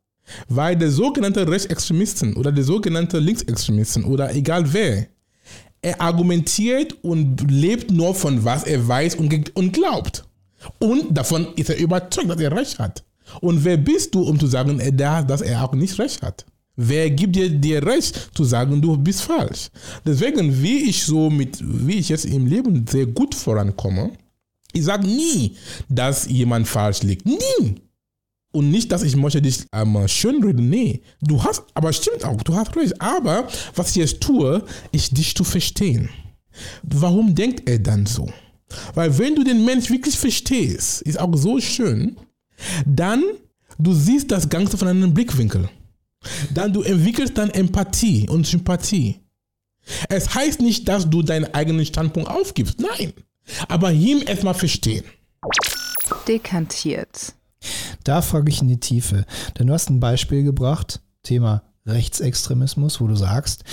[0.48, 5.08] Weil der sogenannte Rechtsextremisten oder der sogenannte Linksextremisten oder egal wer,
[5.84, 10.24] er argumentiert und lebt nur von was er weiß und, und glaubt.
[10.80, 13.04] Und davon ist er überzeugt, dass er recht hat.
[13.41, 16.46] Und wer bist du, um zu sagen, äh, da- dass er auch nicht recht hat?
[16.76, 19.69] Wer gibt dir, dir recht zu sagen, du bist falsch?
[20.06, 24.12] Deswegen, wie ich so mit, wie ich jetzt im Leben sehr gut vorankomme,
[24.72, 25.56] ich sage nie,
[25.88, 27.26] dass jemand falsch liegt.
[27.28, 27.76] Nie.
[28.54, 30.70] Und nicht, dass ich möchte dich ähm, schönreden.
[30.70, 33.02] Nee, du hast, aber stimmt auch, du hast recht.
[33.02, 36.10] Aber was ich jetzt tue, ist dich zu verstehen.
[36.84, 38.32] Warum denkt er dann so?
[38.94, 42.16] Weil wenn du den Mensch wirklich verstehst, ist auch so schön,
[42.86, 43.24] dann
[43.80, 45.68] du siehst das Ganze von einem Blickwinkel.
[46.54, 49.20] Dann du entwickelst dann Empathie und Sympathie.
[50.10, 52.80] Es heißt nicht, dass du deinen eigenen Standpunkt aufgibst.
[52.80, 53.13] Nein.
[53.68, 55.04] Aber ihm erstmal verstehen.
[56.28, 57.34] Dekantiert.
[58.04, 59.26] Da frage ich in die Tiefe.
[59.58, 63.63] Denn du hast ein Beispiel gebracht, Thema Rechtsextremismus, wo du sagst,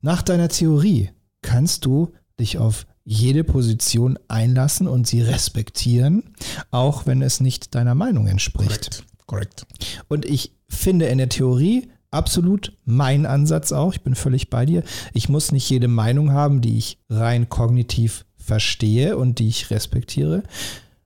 [0.00, 1.10] nach deiner Theorie
[1.42, 6.34] kannst du dich auf jede Position einlassen und sie respektieren,
[6.70, 9.04] auch wenn es nicht deiner Meinung entspricht.
[9.26, 9.66] Korrekt.
[10.08, 13.92] Und ich finde in der Theorie absolut mein Ansatz auch.
[13.94, 14.84] Ich bin völlig bei dir.
[15.14, 20.42] Ich muss nicht jede Meinung haben, die ich rein kognitiv verstehe und die ich respektiere.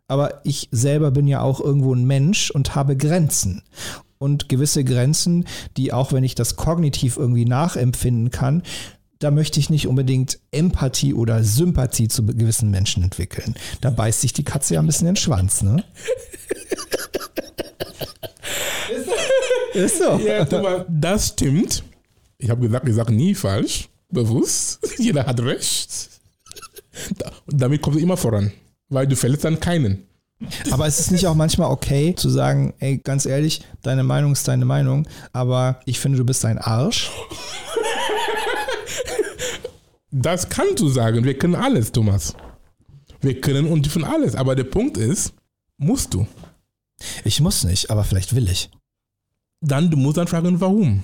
[0.08, 3.62] Aber ich selber bin ja auch irgendwo ein Mensch und habe Grenzen.
[4.18, 8.62] Und gewisse Grenzen, die auch wenn ich das kognitiv irgendwie nachempfinden kann,
[9.18, 13.54] da möchte ich nicht unbedingt Empathie oder Sympathie zu gewissen Menschen entwickeln.
[13.80, 15.84] Da beißt sich die Katze ja ein bisschen den Schwanz, ne?
[19.74, 20.18] Ist so.
[20.18, 21.82] Ja, Thomas, das stimmt.
[22.38, 23.88] Ich habe gesagt, ich sage nie falsch.
[24.10, 24.78] Bewusst.
[24.98, 26.08] Jeder hat recht.
[27.46, 28.52] Damit kommst du immer voran.
[28.88, 30.06] Weil du verletzt dann keinen.
[30.70, 34.46] Aber es ist nicht auch manchmal okay zu sagen, ey, ganz ehrlich, deine Meinung ist
[34.46, 37.10] deine Meinung, aber ich finde, du bist ein Arsch.
[40.10, 41.24] Das kannst du sagen.
[41.24, 42.34] Wir können alles, Thomas.
[43.20, 44.34] Wir können und dürfen alles.
[44.34, 45.34] Aber der Punkt ist,
[45.76, 46.26] musst du.
[47.24, 48.70] Ich muss nicht, aber vielleicht will ich.
[49.60, 51.02] Dann, du musst dann fragen, warum.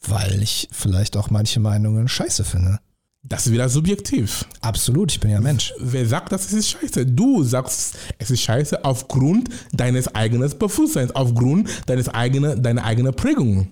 [0.00, 2.80] Weil ich vielleicht auch manche Meinungen scheiße finde.
[3.28, 4.46] Das ist wieder subjektiv.
[4.62, 5.74] Absolut, ich bin ja Mensch.
[5.78, 7.04] Wer sagt, das ist scheiße?
[7.04, 13.68] Du sagst, es ist scheiße aufgrund deines eigenen Bewusstseins, aufgrund deines eigenen, deiner eigenen Prägung.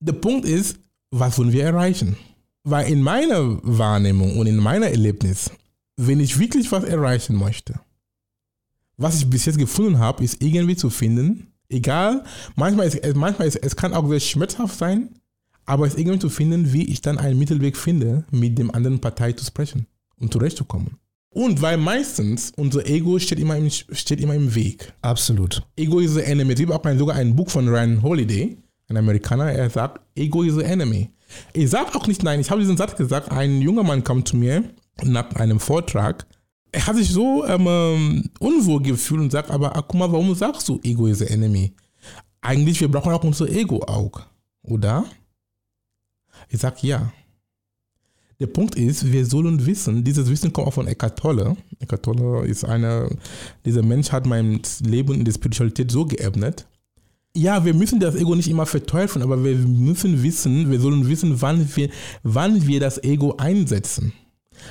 [0.00, 0.76] Der Punkt ist,
[1.10, 2.16] was wollen wir erreichen?
[2.62, 5.50] Weil in meiner Wahrnehmung und in meiner Erlebnis,
[5.96, 7.80] wenn ich wirklich was erreichen möchte,
[8.98, 12.22] was ich bis jetzt gefunden habe, ist irgendwie zu finden, egal,
[12.54, 15.19] manchmal ist, manchmal ist es kann auch sehr schmerzhaft sein,
[15.70, 19.32] aber es irgendwie zu finden, wie ich dann einen Mittelweg finde, mit dem anderen Partei
[19.34, 19.86] zu sprechen
[20.18, 20.96] und zurechtzukommen.
[21.32, 24.92] Und weil meistens unser Ego steht immer im, steht immer im Weg.
[25.00, 25.62] Absolut.
[25.76, 26.54] Ego is the enemy.
[26.54, 30.42] Es gibt auch ein, sogar ein Buch von Ryan Holiday, ein Amerikaner, er sagt, Ego
[30.42, 31.10] is the enemy.
[31.52, 34.36] Ich sage auch nicht nein, ich habe diesen Satz gesagt, ein junger Mann kam zu
[34.36, 34.64] mir
[35.04, 36.26] nach einem Vortrag,
[36.72, 40.80] er hat sich so ähm, unwohl gefühlt und sagt, aber guck mal, warum sagst du
[40.82, 41.72] Ego is the enemy?
[42.40, 44.22] Eigentlich, wir brauchen auch unser Ego auch,
[44.64, 45.04] oder?
[46.50, 47.12] Ich sage ja.
[48.40, 51.56] Der Punkt ist, wir sollen wissen, dieses Wissen kommt auch von Eckhart Tolle.
[51.78, 53.08] Eckhart Tolle ist einer,
[53.64, 56.66] dieser Mensch hat mein Leben in der Spiritualität so geebnet.
[57.36, 61.40] Ja, wir müssen das Ego nicht immer verteufeln, aber wir müssen wissen, wir sollen wissen,
[61.40, 61.90] wann wir,
[62.22, 64.12] wann wir das Ego einsetzen.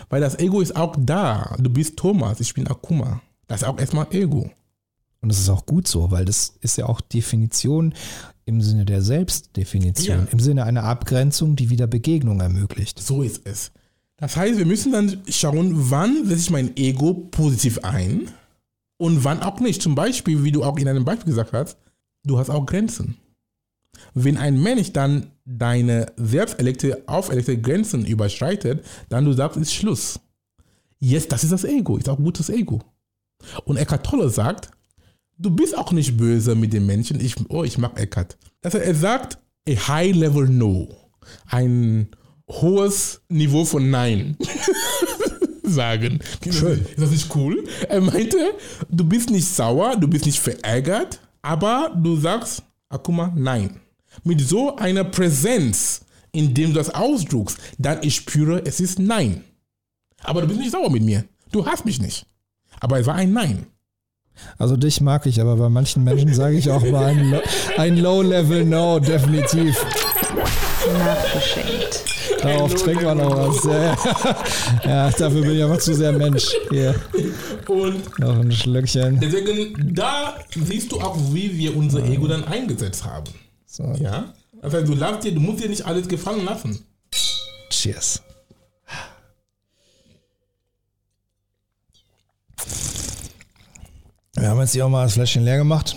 [0.09, 1.55] Weil das Ego ist auch da.
[1.59, 3.21] Du bist Thomas, ich bin Akuma.
[3.47, 4.49] Das ist auch erstmal Ego.
[5.21, 7.93] Und das ist auch gut so, weil das ist ja auch Definition
[8.49, 10.27] im Sinne der Selbstdefinition, Ja.
[10.31, 12.99] im Sinne einer Abgrenzung, die wieder Begegnung ermöglicht.
[12.99, 13.71] So ist es.
[14.17, 18.27] Das heißt, wir müssen dann schauen, wann setze ich mein Ego positiv ein
[18.97, 19.81] und wann auch nicht.
[19.81, 21.77] Zum Beispiel, wie du auch in einem Beispiel gesagt hast,
[22.25, 23.15] du hast auch Grenzen.
[24.13, 30.19] Wenn ein Mensch dann deine selbst erlegte, auferlegte Grenzen überschreitet, dann du sagst, ist Schluss.
[30.99, 32.81] Jetzt, das ist das Ego, ist auch gutes Ego.
[33.63, 34.71] Und Eckhart Tolle sagt,
[35.39, 37.19] du bist auch nicht böse mit den Menschen.
[37.19, 38.37] Ich, oh, ich mag Eckhart.
[38.61, 40.89] Also er sagt, a high level no.
[41.47, 42.09] Ein
[42.47, 44.37] hohes Niveau von Nein.
[45.63, 46.19] sagen.
[46.49, 46.81] Schön.
[46.81, 47.63] Ist das nicht cool?
[47.87, 48.37] Er meinte,
[48.89, 53.79] du bist nicht sauer, du bist nicht verärgert, aber du sagst, Akuma, nein.
[54.23, 59.43] Mit so einer Präsenz, in dem du das ausdruckst, dann ich spüre, es ist Nein.
[60.23, 61.23] Aber du bist nicht sauer mit mir.
[61.51, 62.25] Du hast mich nicht.
[62.79, 63.67] Aber es war ein Nein.
[64.57, 67.41] Also dich mag ich, aber bei manchen Menschen sage ich auch mal ein, Lo-
[67.77, 69.75] ein Low-Level-No, definitiv.
[70.97, 72.03] Nachgeschenkt.
[72.41, 73.63] Darauf trinkt man noch was.
[73.65, 73.95] Ja, ja.
[74.85, 76.47] ja, dafür bin ich einfach zu sehr Mensch.
[76.69, 76.95] Hier,
[77.67, 79.19] Und noch ein Schlückchen.
[79.19, 83.25] deswegen, da siehst du auch, wie wir unser Ego dann eingesetzt haben.
[83.65, 84.33] So, Ja?
[84.61, 86.85] Das heißt, du, lass dir, du musst dir nicht alles gefallen lassen.
[87.69, 88.21] cheers.
[94.35, 95.95] Wir haben jetzt hier auch mal das Fläschchen leer gemacht.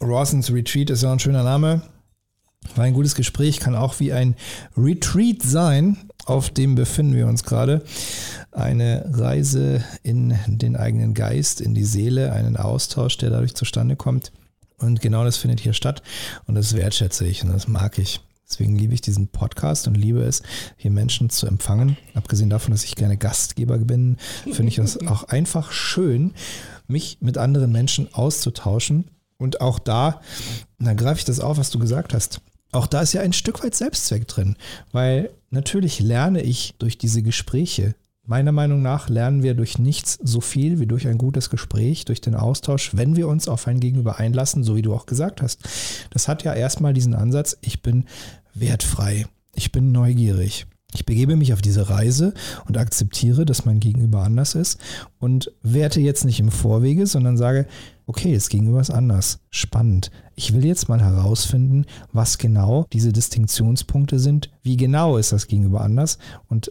[0.00, 1.82] Rawsons Retreat ist ja ein schöner Name.
[2.74, 4.34] War ein gutes Gespräch, kann auch wie ein
[4.76, 5.96] Retreat sein.
[6.24, 7.82] Auf dem befinden wir uns gerade.
[8.50, 14.32] Eine Reise in den eigenen Geist, in die Seele, einen Austausch, der dadurch zustande kommt.
[14.78, 16.02] Und genau das findet hier statt.
[16.46, 18.20] Und das wertschätze ich und das mag ich.
[18.52, 20.42] Deswegen liebe ich diesen Podcast und liebe es,
[20.76, 21.96] hier Menschen zu empfangen.
[22.12, 26.34] Abgesehen davon, dass ich gerne Gastgeber bin, finde ich es auch einfach schön,
[26.86, 29.06] mich mit anderen Menschen auszutauschen.
[29.38, 30.20] Und auch da,
[30.78, 32.42] da greife ich das auf, was du gesagt hast.
[32.72, 34.56] Auch da ist ja ein Stück weit Selbstzweck drin,
[34.92, 37.94] weil natürlich lerne ich durch diese Gespräche.
[38.24, 42.20] Meiner Meinung nach lernen wir durch nichts so viel wie durch ein gutes Gespräch, durch
[42.20, 45.60] den Austausch, wenn wir uns auf ein Gegenüber einlassen, so wie du auch gesagt hast.
[46.10, 48.04] Das hat ja erstmal diesen Ansatz, ich bin
[48.54, 50.66] wertfrei, ich bin neugierig.
[50.94, 52.34] Ich begebe mich auf diese Reise
[52.66, 54.78] und akzeptiere, dass mein Gegenüber anders ist
[55.18, 57.66] und werte jetzt nicht im Vorwege, sondern sage,
[58.06, 59.40] okay, das Gegenüber ist anders.
[59.48, 60.10] Spannend.
[60.34, 64.50] Ich will jetzt mal herausfinden, was genau diese Distinktionspunkte sind.
[64.62, 66.18] Wie genau ist das Gegenüber anders?
[66.48, 66.70] Und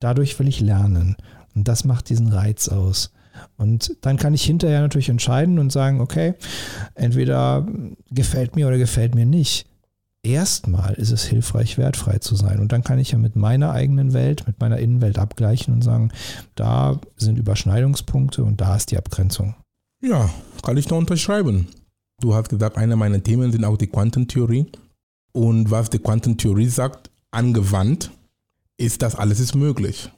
[0.00, 1.16] dadurch will ich lernen.
[1.54, 3.10] Und das macht diesen Reiz aus.
[3.56, 6.34] Und dann kann ich hinterher natürlich entscheiden und sagen, okay,
[6.94, 7.66] entweder
[8.10, 9.66] gefällt mir oder gefällt mir nicht.
[10.24, 12.60] Erstmal ist es hilfreich, wertfrei zu sein.
[12.60, 16.12] Und dann kann ich ja mit meiner eigenen Welt, mit meiner Innenwelt abgleichen und sagen,
[16.54, 19.56] da sind Überschneidungspunkte und da ist die Abgrenzung.
[20.00, 20.30] Ja,
[20.62, 21.66] kann ich nur unterschreiben.
[22.20, 24.66] Du hast gesagt, einer meiner Themen sind auch die Quantentheorie.
[25.32, 28.12] Und was die Quantentheorie sagt, angewandt,
[28.76, 30.10] ist, dass alles ist möglich.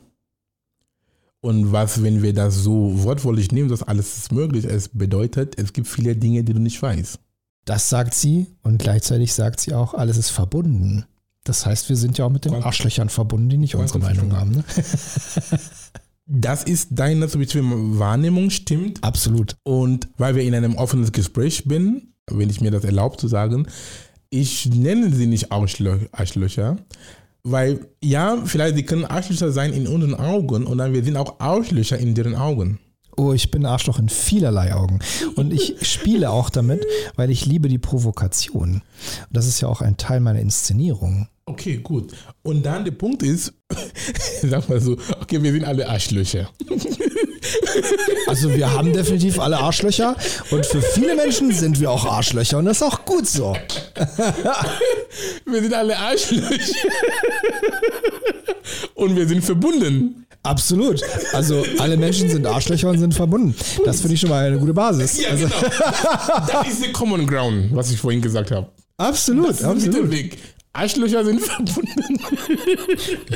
[1.41, 5.73] Und was, wenn wir das so wortwörtlich nehmen, dass alles ist möglich, es bedeutet, es
[5.73, 7.19] gibt viele Dinge, die du nicht weißt.
[7.65, 11.07] Das sagt sie und gleichzeitig sagt sie auch, alles ist verbunden.
[11.45, 14.51] Das heißt, wir sind ja auch mit den Arschlöchern verbunden, die nicht unsere Meinung haben.
[14.53, 14.65] Ne?
[16.27, 17.63] Das ist deine subjektive
[17.99, 19.05] Wahrnehmung, stimmt.
[19.05, 19.57] Absolut.
[19.63, 23.67] Und weil wir in einem offenen Gespräch bin, wenn ich mir das erlaubt zu sagen,
[24.31, 26.79] ich nenne sie nicht Arschlö Arschlöcher,
[27.43, 31.41] Weil, ja, vielleicht die können Arschlöcher sein in unseren Augen und dann wir sind auch
[31.41, 32.79] Arschlöcher in deren Augen.
[33.17, 34.99] Oh, ich bin Arschloch in vielerlei Augen.
[35.37, 36.85] Und ich spiele auch damit,
[37.17, 38.83] weil ich liebe die Provokation.
[39.31, 41.29] Das ist ja auch ein Teil meiner Inszenierung.
[41.47, 42.13] Okay, gut.
[42.43, 43.53] Und dann der Punkt ist,
[44.43, 46.51] sag mal so, okay, wir sind alle Arschlöcher.
[48.27, 50.17] Also wir haben definitiv alle Arschlöcher
[50.51, 53.55] und für viele Menschen sind wir auch Arschlöcher und das ist auch gut so.
[55.45, 56.75] Wir sind alle Arschlöcher.
[58.95, 60.27] Und wir sind verbunden.
[60.45, 61.01] Absolut.
[61.33, 63.55] Also alle Menschen sind Arschlöcher und sind verbunden.
[63.85, 65.21] Das finde ich schon mal eine gute Basis.
[65.21, 65.57] Ja, Also, genau.
[66.47, 68.69] Das ist der Common Ground, was ich vorhin gesagt habe.
[68.99, 70.03] absolut, Das ist absolut.
[70.11, 70.39] Mittelweg.
[70.75, 72.19] Arschlöcher sind verbunden.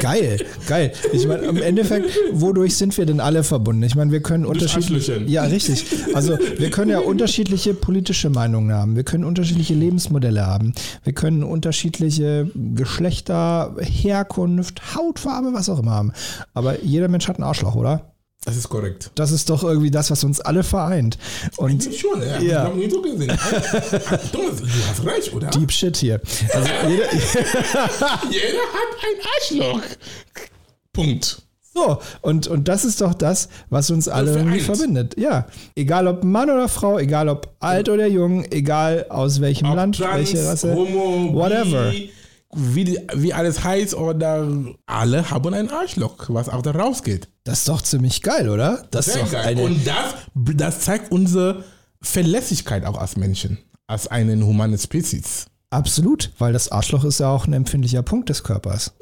[0.01, 0.93] Geil, geil.
[1.13, 3.85] Ich meine, im Endeffekt, wodurch sind wir denn alle verbunden?
[3.85, 5.23] Ich meine, wir können unterschiedliche.
[5.27, 5.85] Ja, richtig.
[6.15, 8.97] Also wir können ja unterschiedliche politische Meinungen haben.
[8.97, 10.73] Wir können unterschiedliche Lebensmodelle haben.
[11.05, 16.13] Wir können unterschiedliche Geschlechter, Herkunft, Hautfarbe, was auch immer haben.
[16.55, 18.18] Aber jeder Mensch hat ein Arschloch, oder?
[18.49, 19.11] Das ist korrekt.
[19.15, 21.19] Das ist doch irgendwie das, was uns alle vereint.
[21.59, 22.39] Und Schon, ja.
[22.39, 22.41] Ja.
[22.41, 23.29] Ich habe nie so gesehen.
[24.33, 25.49] Thomas, du hast recht, oder?
[25.49, 26.19] Deep Shit hier.
[26.55, 27.13] Also jeder,
[28.31, 29.83] Jeder hat ein Arschloch.
[30.95, 31.43] Punkt.
[31.75, 35.15] So, und, und das ist doch das, was uns alle irgendwie verbindet.
[35.19, 39.77] Ja, egal ob Mann oder Frau, egal ob alt oder jung, egal aus welchem Ob
[39.77, 41.91] Land, trans, welche Rasse, Homo, whatever.
[41.91, 42.11] Bi,
[42.55, 44.49] wie, wie alles heißt oder
[44.87, 47.29] alle haben ein Arschloch, was auch da rausgeht.
[47.45, 48.87] Das ist doch ziemlich geil, oder?
[48.91, 49.59] Das ist Sehr doch geil.
[49.59, 51.65] Und das, das zeigt unsere
[52.01, 55.47] Verlässlichkeit auch als Menschen, als eine humane Spezies.
[55.71, 58.93] absolut, weil das Arschloch ist ja auch ein empfindlicher Punkt des Körpers.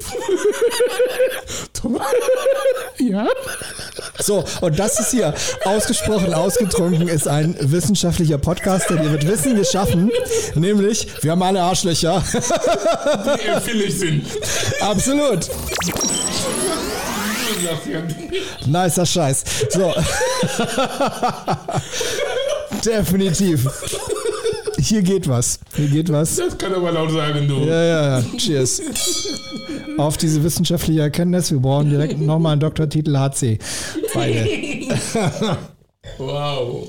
[1.73, 2.01] Thomas?
[2.99, 3.27] ja?
[4.19, 5.33] So, und das ist hier
[5.65, 10.11] ausgesprochen ausgetrunken, ist ein wissenschaftlicher Podcast, der dir mit Wissen geschaffen,
[10.55, 12.23] nämlich, wir haben alle Arschlöcher.
[13.41, 14.25] Die empfindlich sind.
[14.81, 15.49] Absolut.
[18.65, 19.43] Nicer Scheiß.
[19.69, 19.93] So.
[22.85, 23.67] Definitiv.
[24.79, 25.59] Hier geht was.
[25.75, 26.35] Hier geht was.
[26.35, 27.59] Das kann aber laut sagen, du.
[27.59, 28.25] Ja, ja, ja.
[28.37, 28.81] Cheers.
[29.97, 31.51] Auf diese wissenschaftliche Erkenntnis.
[31.51, 33.59] Wir brauchen direkt nochmal einen Doktortitel HC.
[34.13, 34.47] Beide.
[36.17, 36.87] Wow.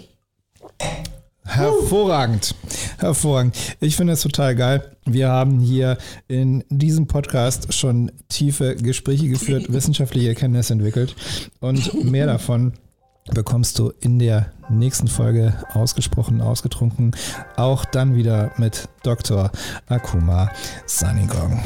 [1.44, 2.54] Hervorragend.
[2.98, 3.56] Hervorragend.
[3.80, 4.96] Ich finde es total geil.
[5.06, 5.98] Wir haben hier
[6.28, 11.16] in diesem Podcast schon tiefe Gespräche geführt, wissenschaftliche Erkenntnisse entwickelt
[11.60, 12.74] und mehr davon
[13.34, 17.12] bekommst du in der nächsten Folge ausgesprochen, ausgetrunken.
[17.56, 19.50] Auch dann wieder mit Dr.
[19.88, 20.50] Akuma
[20.86, 21.62] Sanigong.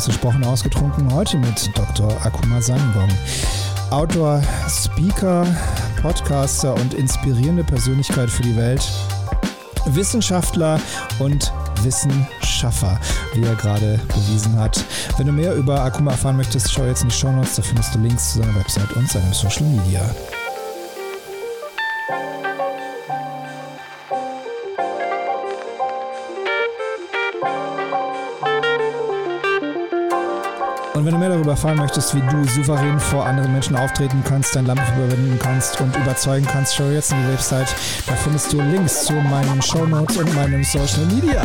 [0.00, 2.10] Ausgesprochen ausgetrunken heute mit Dr.
[2.24, 3.10] Akuma Sanigong.
[3.90, 5.46] Autor, Speaker,
[6.00, 8.80] Podcaster und inspirierende Persönlichkeit für die Welt.
[9.84, 10.80] Wissenschaftler
[11.18, 12.98] und Wissenschaffer,
[13.34, 14.82] wie er gerade bewiesen hat.
[15.18, 17.94] Wenn du mehr über Akuma erfahren möchtest, schau jetzt in die Show Notes, da findest
[17.94, 20.00] du Links zu seiner Website und seinem Social Media.
[31.00, 34.54] Und wenn du mehr darüber erfahren möchtest, wie du souverän vor anderen Menschen auftreten kannst,
[34.54, 37.74] dein Lampe überwinden kannst und überzeugen kannst, schau jetzt in die Website.
[38.06, 41.42] Da findest du Links zu meinen Show Notes und meinem Social Media.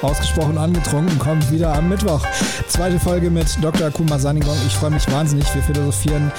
[0.00, 2.24] Ausgesprochen angetrunken kommt wieder am Mittwoch.
[2.68, 3.88] Zweite Folge mit Dr.
[3.88, 4.56] Akuma Sanigong.
[4.64, 5.52] Ich freue mich wahnsinnig.
[5.52, 6.30] Wir philosophieren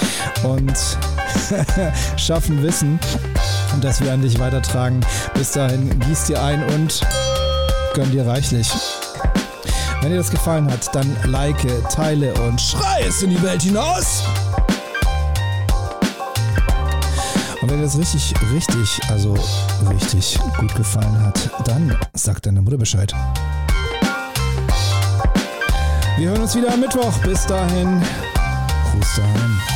[0.44, 0.98] und
[2.16, 3.02] schaffen Wissen
[3.74, 5.02] und das wir an dich weitertragen.
[5.34, 7.02] Bis dahin, gieß dir ein und
[8.00, 8.72] gönn dir reichlich.
[10.02, 11.58] Wenn dir das gefallen hat, dann like,
[11.90, 14.24] teile und schrei es in die Welt hinaus.
[17.62, 19.36] Und wenn dir das richtig, richtig, also
[19.90, 23.14] richtig gut gefallen hat, dann sag deiner Mutter Bescheid.
[26.18, 27.18] Wir hören uns wieder am Mittwoch.
[27.26, 28.02] Bis dahin,
[28.94, 29.69] Gruß daheim.